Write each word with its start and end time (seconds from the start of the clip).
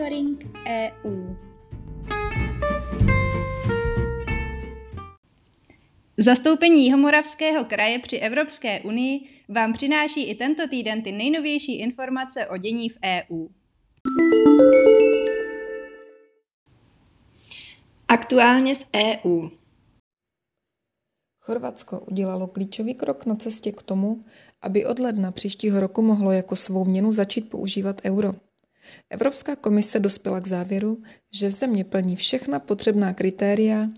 Monitoring 0.00 0.56
EU. 0.66 1.34
Zastoupení 6.18 6.84
Jihomoravského 6.84 7.64
kraje 7.64 7.98
při 7.98 8.16
Evropské 8.16 8.80
unii 8.80 9.20
vám 9.48 9.72
přináší 9.72 10.30
i 10.30 10.34
tento 10.34 10.68
týden 10.68 11.02
ty 11.02 11.12
nejnovější 11.12 11.78
informace 11.78 12.46
o 12.46 12.56
dění 12.56 12.88
v 12.88 12.98
EU. 13.04 13.48
Aktuálně 18.08 18.74
z 18.74 18.86
EU. 18.96 19.48
Chorvatsko 21.40 22.00
udělalo 22.00 22.46
klíčový 22.46 22.94
krok 22.94 23.26
na 23.26 23.34
cestě 23.34 23.72
k 23.72 23.82
tomu, 23.82 24.24
aby 24.62 24.86
od 24.86 24.98
ledna 24.98 25.32
příštího 25.32 25.80
roku 25.80 26.02
mohlo 26.02 26.32
jako 26.32 26.56
svou 26.56 26.84
měnu 26.84 27.12
začít 27.12 27.50
používat 27.50 28.00
euro. 28.04 28.49
Evropská 29.10 29.56
komise 29.56 30.00
dospěla 30.00 30.40
k 30.40 30.48
závěru, 30.48 31.02
že 31.32 31.50
země 31.50 31.84
plní 31.84 32.16
všechna 32.16 32.58
potřebná 32.58 33.12
kritéria 33.12 33.88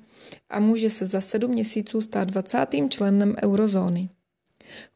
a 0.51 0.61
může 0.61 0.91
se 0.91 1.07
za 1.07 1.21
sedm 1.21 1.51
měsíců 1.51 2.01
stát 2.01 2.29
20. 2.29 2.67
členem 2.89 3.35
eurozóny. 3.43 4.09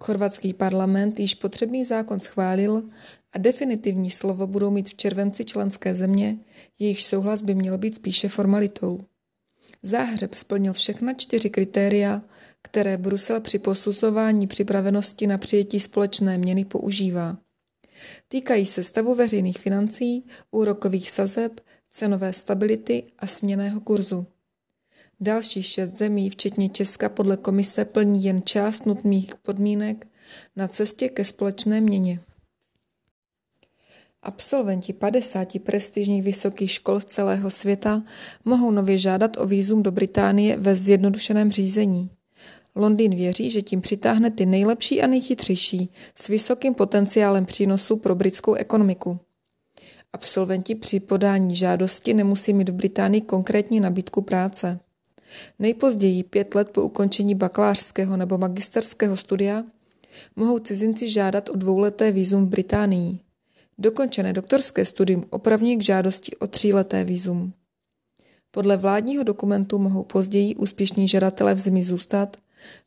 Chorvatský 0.01 0.55
parlament 0.55 1.21
již 1.21 1.35
potřebný 1.35 1.85
zákon 1.85 2.21
schválil 2.21 2.83
a 3.33 3.39
definitivní 3.39 4.11
slovo 4.11 4.47
budou 4.47 4.71
mít 4.71 4.89
v 4.89 4.95
červenci 4.95 5.45
členské 5.45 5.95
země, 5.95 6.39
jejichž 6.79 7.05
souhlas 7.05 7.43
by 7.43 7.55
měl 7.55 7.79
být 7.79 7.95
spíše 7.95 8.29
formalitou. 8.29 9.01
Záhřeb 9.83 10.35
splnil 10.35 10.73
všechna 10.73 11.13
čtyři 11.13 11.51
kritéria, 11.51 12.23
které 12.63 12.97
Brusel 12.97 13.41
při 13.41 13.59
posuzování 13.59 14.47
připravenosti 14.47 15.27
na 15.27 15.39
přijetí 15.39 15.81
společné 15.81 16.39
měny 16.39 16.65
používá. 16.65 17.37
Týkají 18.29 18.67
se 18.67 18.83
stavu 18.83 19.15
veřejných 19.15 19.59
financí, 19.59 20.25
úrokových 20.51 21.11
sazeb, 21.11 21.61
cenové 21.91 22.33
stability 22.33 23.03
a 23.19 23.27
směného 23.27 23.81
kurzu. 23.81 24.27
Další 25.21 25.63
šest 25.63 25.97
zemí, 25.97 26.31
včetně 26.31 26.69
Česka, 26.69 27.09
podle 27.09 27.37
komise 27.37 27.85
plní 27.85 28.25
jen 28.25 28.43
část 28.43 28.87
nutných 28.87 29.35
podmínek 29.35 30.07
na 30.57 30.69
cestě 30.69 31.09
ke 31.09 31.25
společné 31.25 31.81
měně. 31.81 32.21
Absolventi 34.23 34.93
50 34.93 35.59
prestižních 35.59 36.23
vysokých 36.23 36.71
škol 36.71 37.01
z 37.01 37.05
celého 37.05 37.51
světa 37.51 38.03
mohou 38.45 38.71
nově 38.71 38.99
žádat 38.99 39.37
o 39.37 39.47
výzum 39.47 39.83
do 39.83 39.93
Británie 39.93 40.57
ve 40.57 40.77
zjednodušeném 40.77 41.51
řízení. 41.51 42.11
Londýn 42.77 43.15
věří, 43.15 43.51
že 43.51 43.63
tím 43.63 43.81
přitáhne 43.81 44.31
ty 44.31 44.47
nejlepší 44.47 45.03
a 45.03 45.07
nejchytřejší 45.07 45.91
s 46.15 46.29
vysokým 46.29 46.75
potenciálem 46.75 47.47
přínosu 47.47 47.97
pro 47.97 48.15
britskou 48.15 48.55
ekonomiku. 48.55 49.19
Absolventi 50.13 50.75
při 50.75 51.01
podání 51.01 51.57
žádosti 51.57 52.15
nemusí 52.15 52.53
mít 52.53 52.69
v 52.69 52.73
Británii 52.73 53.21
konkrétní 53.21 53.81
nabídku 53.81 54.23
práce. 54.23 54.81
Nejpozději 55.59 56.23
pět 56.23 56.55
let 56.55 56.71
po 56.71 56.83
ukončení 56.83 57.35
bakalářského 57.35 58.17
nebo 58.17 58.39
magisterského 58.39 59.17
studia 59.17 59.65
mohou 60.37 60.59
cizinci 60.59 61.09
žádat 61.09 61.49
o 61.49 61.57
dvouleté 61.57 62.13
výzum 62.13 62.47
v 62.47 62.49
Británii. 62.49 63.19
Dokončené 63.79 64.33
doktorské 64.33 64.85
studium 64.85 65.25
opravní 65.31 65.77
k 65.77 65.83
žádosti 65.83 66.37
o 66.37 66.47
tříleté 66.47 67.05
výzum. 67.05 67.53
Podle 68.51 68.77
vládního 68.77 69.23
dokumentu 69.23 69.79
mohou 69.79 70.03
později 70.03 70.55
úspěšní 70.55 71.09
žadatelé 71.09 71.55
v 71.55 71.59
zemi 71.59 71.85
zůstat 71.85 72.37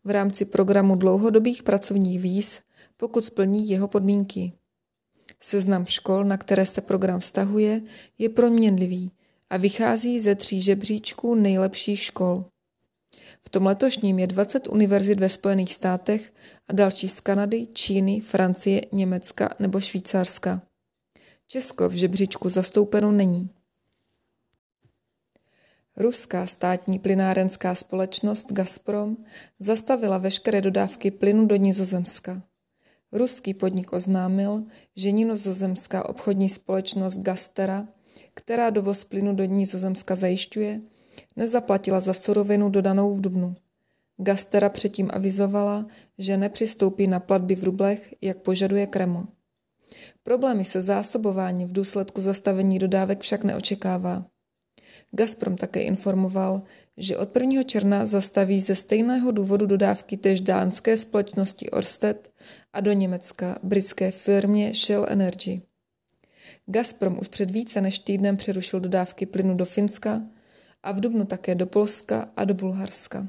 v 0.03 0.09
rámci 0.09 0.45
programu 0.45 0.95
dlouhodobých 0.95 1.63
pracovních 1.63 2.19
víz, 2.19 2.61
pokud 2.97 3.25
splní 3.25 3.69
jeho 3.69 3.87
podmínky. 3.87 4.53
Seznam 5.39 5.85
škol, 5.85 6.23
na 6.23 6.37
které 6.37 6.65
se 6.65 6.81
program 6.81 7.19
vztahuje, 7.19 7.81
je 8.17 8.29
proměnlivý 8.29 9.11
a 9.49 9.57
vychází 9.57 10.19
ze 10.19 10.35
tří 10.35 10.61
žebříčků 10.61 11.35
nejlepších 11.35 11.99
škol. 11.99 12.45
V 13.41 13.49
tom 13.49 13.65
letošním 13.65 14.19
je 14.19 14.27
20 14.27 14.67
univerzit 14.67 15.19
ve 15.19 15.29
Spojených 15.29 15.73
státech 15.73 16.33
a 16.67 16.73
další 16.73 17.07
z 17.07 17.19
Kanady, 17.19 17.67
Číny, 17.73 18.19
Francie, 18.19 18.81
Německa 18.91 19.49
nebo 19.59 19.79
Švýcarska. 19.79 20.61
Česko 21.47 21.89
v 21.89 21.93
žebříčku 21.93 22.49
zastoupeno 22.49 23.11
není. 23.11 23.49
Ruská 25.99 26.45
státní 26.45 26.99
plynárenská 26.99 27.75
společnost 27.75 28.51
Gazprom 28.51 29.17
zastavila 29.59 30.17
veškeré 30.17 30.61
dodávky 30.61 31.11
plynu 31.11 31.45
do 31.45 31.55
Nizozemska. 31.55 32.41
Ruský 33.11 33.53
podnik 33.53 33.93
oznámil, 33.93 34.63
že 34.95 35.11
nizozemská 35.11 36.09
obchodní 36.09 36.49
společnost 36.49 37.19
Gastera, 37.19 37.87
která 38.33 38.69
dovoz 38.69 39.03
plynu 39.03 39.35
do 39.35 39.43
Nizozemska 39.45 40.15
zajišťuje, 40.15 40.81
nezaplatila 41.35 41.99
za 41.99 42.13
surovinu 42.13 42.69
dodanou 42.69 43.15
v 43.15 43.21
Dubnu. 43.21 43.55
Gastera 44.17 44.69
předtím 44.69 45.09
avizovala, 45.13 45.85
že 46.17 46.37
nepřistoupí 46.37 47.07
na 47.07 47.19
platby 47.19 47.55
v 47.55 47.63
rublech, 47.63 48.13
jak 48.21 48.37
požaduje 48.37 48.87
Kreml. 48.87 49.23
Problémy 50.23 50.65
se 50.65 50.81
zásobováním 50.81 51.67
v 51.67 51.71
důsledku 51.71 52.21
zastavení 52.21 52.79
dodávek 52.79 53.21
však 53.21 53.43
neočekává. 53.43 54.25
Gazprom 55.11 55.55
také 55.55 55.81
informoval, 55.81 56.61
že 56.97 57.17
od 57.17 57.35
1. 57.35 57.63
června 57.63 58.05
zastaví 58.05 58.59
ze 58.59 58.75
stejného 58.75 59.31
důvodu 59.31 59.65
dodávky 59.65 60.17
též 60.17 60.41
dánské 60.41 60.97
společnosti 60.97 61.69
Orsted 61.69 62.31
a 62.73 62.81
do 62.81 62.91
Německa 62.91 63.59
britské 63.63 64.11
firmě 64.11 64.73
Shell 64.73 65.05
Energy. 65.09 65.61
Gazprom 66.65 67.19
už 67.19 67.27
před 67.27 67.51
více 67.51 67.81
než 67.81 67.99
týdnem 67.99 68.37
přerušil 68.37 68.79
dodávky 68.79 69.25
plynu 69.25 69.55
do 69.55 69.65
Finska 69.65 70.21
a 70.83 70.91
v 70.91 70.99
dubnu 70.99 71.25
také 71.25 71.55
do 71.55 71.65
Polska 71.65 72.31
a 72.35 72.43
do 72.43 72.53
Bulharska. 72.53 73.27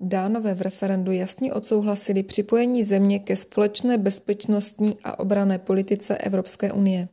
Dánové 0.00 0.54
v 0.54 0.62
referendu 0.62 1.12
jasně 1.12 1.52
odsouhlasili 1.52 2.22
připojení 2.22 2.84
země 2.84 3.18
ke 3.18 3.36
společné 3.36 3.98
bezpečnostní 3.98 4.96
a 5.04 5.18
obrané 5.18 5.58
politice 5.58 6.18
Evropské 6.18 6.72
unie. 6.72 7.08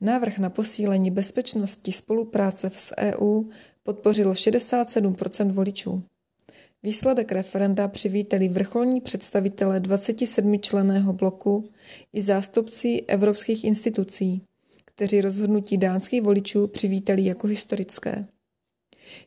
Návrh 0.00 0.38
na 0.38 0.50
posílení 0.50 1.10
bezpečnosti 1.10 1.92
spolupráce 1.92 2.70
s 2.76 2.94
EU 2.98 3.44
podpořilo 3.82 4.32
67% 4.32 5.52
voličů. 5.52 6.02
Výsledek 6.82 7.32
referenda 7.32 7.88
přivítali 7.88 8.48
vrcholní 8.48 9.00
představitelé 9.00 9.80
27 9.80 10.60
členého 10.60 11.12
bloku 11.12 11.70
i 12.12 12.20
zástupci 12.20 13.04
evropských 13.08 13.64
institucí, 13.64 14.42
kteří 14.84 15.20
rozhodnutí 15.20 15.78
dánských 15.78 16.22
voličů 16.22 16.66
přivítali 16.66 17.24
jako 17.24 17.46
historické. 17.46 18.26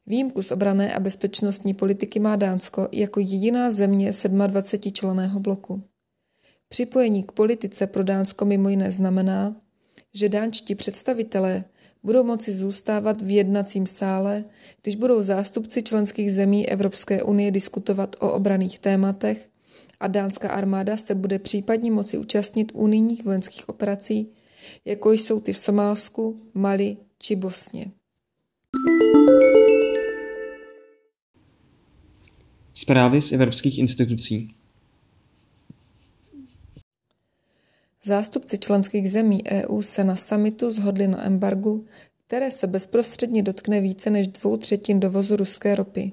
Výjimku 0.08 0.44
z 0.44 0.52
obrané 0.52 0.94
a 0.94 1.00
bezpečnostní 1.00 1.74
politiky 1.74 2.20
má 2.20 2.36
Dánsko 2.36 2.88
jako 2.92 3.20
jediná 3.20 3.72
země 3.72 4.12
27 4.48 4.92
členého 4.94 5.40
bloku. 5.40 5.84
Připojení 6.68 7.24
k 7.24 7.32
politice 7.32 7.88
pro 7.88 8.04
Dánsko 8.04 8.46
mimo 8.46 8.70
jiné 8.70 8.92
znamená, 8.92 9.56
že 10.14 10.30
dánčtí 10.30 10.76
představitelé 10.76 11.64
budou 12.04 12.24
moci 12.24 12.52
zůstávat 12.52 13.22
v 13.22 13.30
jednacím 13.30 13.86
sále, 13.86 14.44
když 14.82 14.96
budou 14.96 15.22
zástupci 15.22 15.84
členských 15.84 16.34
zemí 16.34 16.70
Evropské 16.70 17.24
unie 17.24 17.52
diskutovat 17.52 18.16
o 18.20 18.34
obraných 18.34 18.80
tématech 18.80 19.50
a 20.00 20.08
dánská 20.08 20.50
armáda 20.50 20.98
se 20.98 21.16
bude 21.16 21.40
případně 21.40 21.92
moci 21.92 22.18
účastnit 22.18 22.72
unijních 22.74 23.24
vojenských 23.24 23.70
operací, 23.70 24.28
jako 24.86 25.12
jsou 25.12 25.40
ty 25.40 25.54
v 25.54 25.58
Somálsku, 25.58 26.42
Mali 26.54 26.98
či 27.20 27.36
Bosně. 27.36 27.86
Zprávy 32.74 33.22
z 33.22 33.32
evropských 33.32 33.80
institucí. 33.80 34.61
Zástupci 38.06 38.58
členských 38.58 39.12
zemí 39.12 39.44
EU 39.52 39.82
se 39.82 40.04
na 40.04 40.16
samitu 40.16 40.72
zhodli 40.72 41.08
na 41.08 41.26
embargu, 41.26 41.86
které 42.28 42.52
se 42.52 42.68
bezprostředně 42.68 43.44
dotkne 43.44 43.82
více 43.82 44.10
než 44.10 44.28
dvou 44.28 44.58
třetin 44.58 45.00
dovozu 45.00 45.36
ruské 45.36 45.76
ropy. 45.76 46.12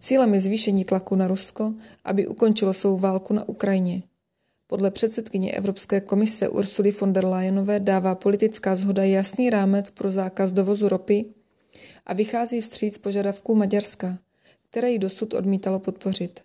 Cílem 0.00 0.34
je 0.34 0.40
zvýšení 0.40 0.84
tlaku 0.84 1.16
na 1.16 1.28
Rusko, 1.28 1.74
aby 2.04 2.26
ukončilo 2.26 2.74
svou 2.74 2.98
válku 2.98 3.34
na 3.34 3.48
Ukrajině. 3.48 4.02
Podle 4.66 4.90
předsedkyně 4.90 5.52
Evropské 5.52 6.00
komise 6.00 6.48
Ursuly 6.48 6.92
von 6.92 7.12
der 7.12 7.24
Leyenové 7.24 7.80
dává 7.80 8.14
politická 8.14 8.76
zhoda 8.76 9.04
jasný 9.04 9.50
rámec 9.50 9.90
pro 9.90 10.10
zákaz 10.10 10.52
dovozu 10.52 10.88
ropy 10.88 11.24
a 12.06 12.14
vychází 12.14 12.60
vstříc 12.60 12.98
požadavků 12.98 13.54
Maďarska, 13.54 14.18
které 14.70 14.90
ji 14.90 14.98
dosud 14.98 15.34
odmítalo 15.34 15.78
podpořit. 15.78 16.40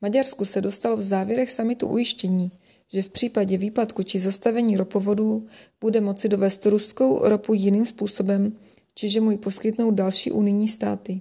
Maďarsku 0.00 0.44
se 0.44 0.60
dostalo 0.60 0.96
v 0.96 1.02
závěrech 1.02 1.50
samitu 1.50 1.88
ujištění, 1.88 2.50
že 2.92 3.02
v 3.02 3.08
případě 3.08 3.56
výpadku 3.58 4.02
či 4.02 4.18
zastavení 4.18 4.76
ropovodů 4.76 5.46
bude 5.80 6.00
moci 6.00 6.28
dovést 6.28 6.66
ruskou 6.66 7.28
ropu 7.28 7.54
jiným 7.54 7.86
způsobem, 7.86 8.56
čiže 8.94 9.20
mu 9.20 9.30
ji 9.30 9.38
poskytnou 9.38 9.90
další 9.90 10.32
unijní 10.32 10.68
státy. 10.68 11.20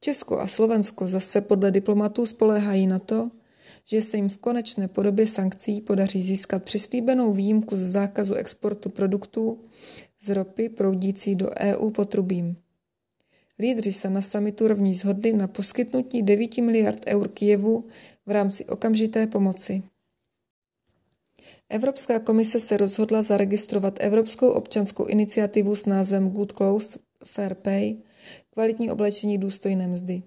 Česko 0.00 0.40
a 0.40 0.46
Slovensko 0.46 1.06
zase 1.06 1.40
podle 1.40 1.70
diplomatů 1.70 2.26
spoléhají 2.26 2.86
na 2.86 2.98
to, 2.98 3.30
že 3.84 4.02
se 4.02 4.16
jim 4.16 4.28
v 4.28 4.38
konečné 4.38 4.88
podobě 4.88 5.26
sankcí 5.26 5.80
podaří 5.80 6.22
získat 6.22 6.62
přislíbenou 6.62 7.32
výjimku 7.32 7.76
z 7.76 7.80
zákazu 7.80 8.34
exportu 8.34 8.88
produktů 8.88 9.60
z 10.20 10.28
ropy 10.28 10.68
proudící 10.68 11.34
do 11.34 11.50
EU 11.60 11.90
potrubím. 11.90 12.56
Lídři 13.58 13.92
se 13.92 14.10
na 14.10 14.22
samitu 14.22 14.68
rovní 14.68 14.94
zhodli 14.94 15.32
na 15.32 15.46
poskytnutí 15.46 16.22
9 16.22 16.58
miliard 16.58 17.02
eur 17.06 17.28
Kijevu 17.28 17.84
v 18.26 18.30
rámci 18.30 18.64
okamžité 18.64 19.26
pomoci. 19.26 19.82
Evropská 21.68 22.18
komise 22.18 22.60
se 22.60 22.76
rozhodla 22.76 23.22
zaregistrovat 23.22 23.96
Evropskou 24.00 24.48
občanskou 24.48 25.04
iniciativu 25.04 25.76
s 25.76 25.86
názvem 25.86 26.30
Good 26.30 26.52
Clothes 26.52 26.98
Fair 27.24 27.54
Pay, 27.54 27.96
kvalitní 28.50 28.90
oblečení 28.90 29.38
důstojné 29.38 29.88
mzdy. 29.88 30.22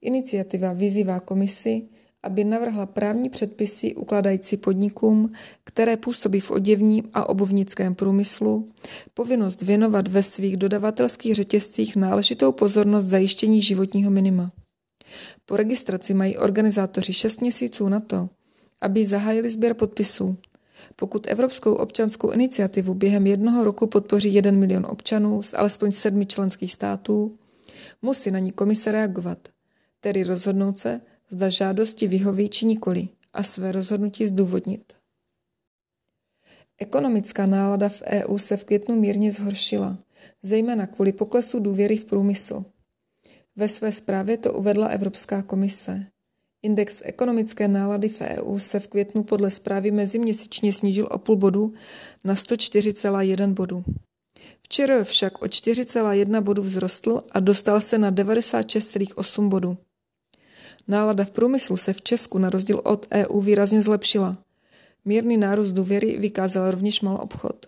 Iniciativa 0.00 0.72
vyzývá 0.72 1.20
komisi, 1.20 1.88
aby 2.22 2.44
navrhla 2.44 2.86
právní 2.86 3.30
předpisy 3.30 3.94
ukladající 3.94 4.56
podnikům, 4.56 5.30
které 5.64 5.96
působí 5.96 6.40
v 6.40 6.50
oděvním 6.50 7.04
a 7.12 7.28
obuvnickém 7.28 7.94
průmyslu, 7.94 8.68
povinnost 9.14 9.62
věnovat 9.62 10.08
ve 10.08 10.22
svých 10.22 10.56
dodavatelských 10.56 11.34
řetězcích 11.34 11.96
náležitou 11.96 12.52
pozornost 12.52 13.04
zajištění 13.04 13.62
životního 13.62 14.10
minima. 14.10 14.52
Po 15.46 15.56
registraci 15.56 16.14
mají 16.14 16.36
organizátoři 16.36 17.12
6 17.12 17.40
měsíců 17.40 17.88
na 17.88 18.00
to, 18.00 18.28
aby 18.80 19.04
zahájili 19.04 19.50
sběr 19.50 19.74
podpisů. 19.74 20.36
Pokud 20.96 21.26
Evropskou 21.26 21.74
občanskou 21.74 22.30
iniciativu 22.30 22.94
během 22.94 23.26
jednoho 23.26 23.64
roku 23.64 23.86
podpoří 23.86 24.34
1 24.34 24.52
milion 24.52 24.86
občanů 24.86 25.42
z 25.42 25.54
alespoň 25.54 25.90
sedmi 25.90 26.26
členských 26.26 26.72
států, 26.72 27.38
musí 28.02 28.30
na 28.30 28.38
ní 28.38 28.52
komise 28.52 28.92
reagovat, 28.92 29.48
tedy 30.00 30.24
rozhodnout 30.24 30.78
se, 30.78 31.00
zda 31.28 31.48
žádosti 31.48 32.08
vyhoví 32.08 32.48
či 32.48 32.66
nikoli 32.66 33.08
a 33.32 33.42
své 33.42 33.72
rozhodnutí 33.72 34.26
zdůvodnit. 34.26 34.92
Ekonomická 36.78 37.46
nálada 37.46 37.88
v 37.88 38.02
EU 38.02 38.38
se 38.38 38.56
v 38.56 38.64
květnu 38.64 38.96
mírně 38.96 39.32
zhoršila, 39.32 39.98
zejména 40.42 40.86
kvůli 40.86 41.12
poklesu 41.12 41.58
důvěry 41.58 41.96
v 41.96 42.04
průmysl. 42.04 42.64
Ve 43.56 43.68
své 43.68 43.92
zprávě 43.92 44.38
to 44.38 44.52
uvedla 44.52 44.86
Evropská 44.88 45.42
komise. 45.42 46.06
Index 46.64 47.02
ekonomické 47.04 47.68
nálady 47.68 48.08
v 48.08 48.20
EU 48.20 48.58
se 48.58 48.80
v 48.80 48.88
květnu 48.88 49.22
podle 49.22 49.50
zprávy 49.50 49.90
meziměsíčně 49.90 50.72
snížil 50.72 51.08
o 51.10 51.18
půl 51.18 51.36
bodu 51.36 51.74
na 52.24 52.34
104,1 52.34 53.52
bodu. 53.52 53.84
Včera 54.62 55.04
však 55.04 55.42
o 55.42 55.46
4,1 55.46 56.40
bodu 56.40 56.62
vzrostl 56.62 57.22
a 57.30 57.40
dostal 57.40 57.80
se 57.80 57.98
na 57.98 58.12
96,8 58.12 59.48
bodu. 59.48 59.76
Nálada 60.88 61.24
v 61.24 61.30
průmyslu 61.30 61.76
se 61.76 61.92
v 61.92 62.02
Česku 62.02 62.38
na 62.38 62.50
rozdíl 62.50 62.80
od 62.84 63.06
EU 63.12 63.40
výrazně 63.40 63.82
zlepšila. 63.82 64.38
Mírný 65.04 65.36
nárůst 65.36 65.72
důvěry 65.72 66.18
vykázal 66.18 66.70
rovněž 66.70 67.00
mal 67.00 67.18
obchod. 67.22 67.66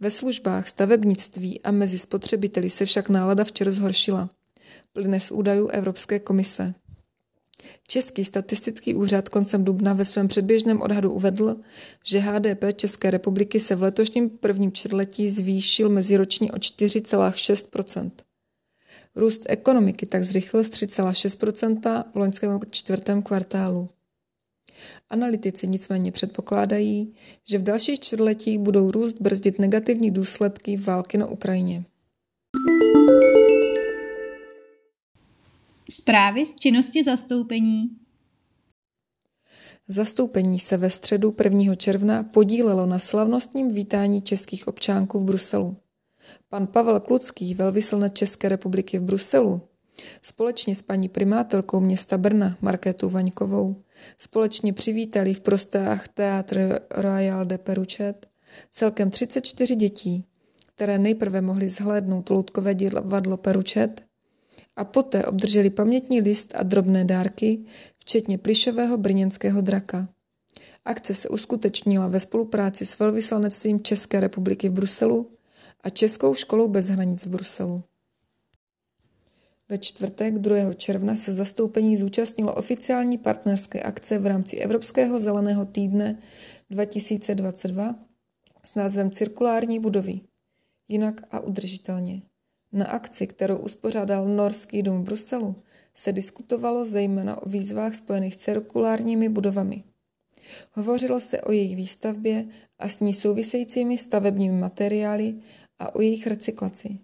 Ve 0.00 0.10
službách, 0.10 0.68
stavebnictví 0.68 1.62
a 1.62 1.70
mezi 1.70 1.98
spotřebiteli 1.98 2.70
se 2.70 2.86
však 2.86 3.08
nálada 3.08 3.44
včera 3.44 3.70
zhoršila. 3.70 4.30
Plyne 4.92 5.20
z 5.20 5.30
údajů 5.30 5.66
Evropské 5.68 6.18
komise. 6.18 6.74
Český 7.90 8.24
statistický 8.24 8.94
úřad 8.94 9.28
koncem 9.28 9.64
dubna 9.64 9.92
ve 9.92 10.04
svém 10.04 10.28
předběžném 10.28 10.80
odhadu 10.80 11.12
uvedl, 11.12 11.56
že 12.04 12.18
HDP 12.18 12.64
České 12.76 13.10
republiky 13.10 13.60
se 13.60 13.74
v 13.74 13.82
letošním 13.82 14.30
prvním 14.30 14.72
čtvrtletí 14.72 15.30
zvýšil 15.30 15.88
meziročně 15.88 16.52
o 16.52 16.56
4,6% 16.56 18.10
Růst 19.16 19.42
ekonomiky 19.48 20.06
tak 20.06 20.24
zrychlil 20.24 20.64
z 20.64 20.70
3,6% 20.70 22.04
v 22.12 22.16
loňském 22.16 22.60
čtvrtém 22.70 23.22
kvartálu. 23.22 23.88
Analytici 25.10 25.66
nicméně 25.66 26.12
předpokládají, 26.12 27.14
že 27.44 27.58
v 27.58 27.62
dalších 27.62 28.00
čtvrtletích 28.00 28.58
budou 28.58 28.90
růst 28.90 29.16
brzdit 29.20 29.58
negativní 29.58 30.10
důsledky 30.10 30.76
války 30.76 31.18
na 31.18 31.26
Ukrajině. 31.26 31.84
Zprávy 36.08 36.46
z 36.46 36.54
činnosti 36.54 37.04
zastoupení 37.04 37.90
Zastoupení 39.88 40.58
se 40.58 40.76
ve 40.76 40.90
středu 40.90 41.36
1. 41.44 41.74
června 41.74 42.22
podílelo 42.22 42.86
na 42.86 42.98
slavnostním 42.98 43.74
vítání 43.74 44.22
českých 44.22 44.68
občánků 44.68 45.20
v 45.20 45.24
Bruselu. 45.24 45.76
Pan 46.48 46.66
Pavel 46.66 47.00
Klucký, 47.00 47.54
velvyslanec 47.54 48.12
České 48.14 48.48
republiky 48.48 48.98
v 48.98 49.02
Bruselu, 49.02 49.62
společně 50.22 50.74
s 50.74 50.82
paní 50.82 51.08
primátorkou 51.08 51.80
města 51.80 52.18
Brna 52.18 52.56
Markétou 52.60 53.10
Vaňkovou, 53.10 53.82
společně 54.18 54.72
přivítali 54.72 55.34
v 55.34 55.40
prostách 55.40 56.08
Teatr 56.08 56.80
Royal 56.90 57.44
de 57.44 57.58
Peruchet 57.58 58.28
celkem 58.70 59.10
34 59.10 59.76
dětí, 59.76 60.24
které 60.74 60.98
nejprve 60.98 61.40
mohly 61.40 61.68
zhlédnout 61.68 62.30
loutkové 62.30 62.74
divadlo 62.74 63.36
Peruchet 63.36 64.07
a 64.78 64.84
poté 64.84 65.24
obdrželi 65.24 65.70
pamětní 65.70 66.20
list 66.20 66.52
a 66.54 66.62
drobné 66.62 67.04
dárky, 67.04 67.58
včetně 67.98 68.38
plišového 68.38 68.96
brněnského 68.98 69.60
draka. 69.60 70.08
Akce 70.84 71.14
se 71.14 71.28
uskutečnila 71.28 72.08
ve 72.08 72.20
spolupráci 72.20 72.86
s 72.86 72.98
velvyslanectvím 72.98 73.80
České 73.80 74.20
republiky 74.20 74.68
v 74.68 74.72
Bruselu 74.72 75.30
a 75.80 75.90
Českou 75.90 76.34
školou 76.34 76.68
bez 76.68 76.88
hranic 76.88 77.26
v 77.26 77.28
Bruselu. 77.28 77.82
Ve 79.68 79.78
čtvrtek 79.78 80.38
2. 80.38 80.74
června 80.74 81.16
se 81.16 81.34
zastoupení 81.34 81.96
zúčastnilo 81.96 82.54
oficiální 82.54 83.18
partnerské 83.18 83.82
akce 83.82 84.18
v 84.18 84.26
rámci 84.26 84.56
Evropského 84.56 85.20
zeleného 85.20 85.64
týdne 85.64 86.18
2022 86.70 87.94
s 88.64 88.74
názvem 88.74 89.10
Cirkulární 89.10 89.80
budovy. 89.80 90.20
Jinak 90.88 91.20
a 91.30 91.40
udržitelně. 91.40 92.27
Na 92.72 92.86
akci, 92.86 93.26
kterou 93.26 93.58
uspořádal 93.58 94.28
Norský 94.28 94.82
dům 94.82 95.02
v 95.02 95.04
Bruselu, 95.04 95.56
se 95.94 96.12
diskutovalo 96.12 96.84
zejména 96.84 97.42
o 97.42 97.48
výzvách 97.48 97.94
spojených 97.94 98.34
s 98.34 98.36
cirkulárními 98.36 99.28
budovami. 99.28 99.84
Hovořilo 100.72 101.20
se 101.20 101.40
o 101.40 101.52
jejich 101.52 101.76
výstavbě 101.76 102.46
a 102.78 102.88
s 102.88 103.00
ní 103.00 103.14
souvisejícími 103.14 103.98
stavebními 103.98 104.58
materiály 104.58 105.34
a 105.78 105.94
o 105.94 106.00
jejich 106.00 106.26
recyklaci. 106.26 106.98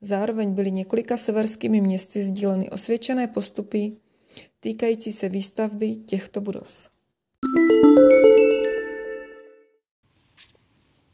Zároveň 0.00 0.54
byly 0.54 0.70
několika 0.70 1.16
severskými 1.16 1.80
městy 1.80 2.22
sdíleny 2.22 2.70
osvědčené 2.70 3.26
postupy 3.26 3.92
týkající 4.60 5.12
se 5.12 5.28
výstavby 5.28 5.96
těchto 5.96 6.40
budov. 6.40 6.68